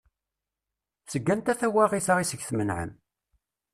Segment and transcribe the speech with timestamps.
[1.11, 2.91] Seg wanta tawaɣit-a iseg d-tmenɛem?